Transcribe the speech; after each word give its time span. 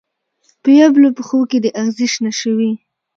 په 0.61 0.69
یبلو 0.79 1.09
پښو 1.17 1.39
کې 1.49 1.57
دې 1.63 1.69
اغزې 1.81 2.07
شنه 2.13 2.31
شوي 2.41 2.71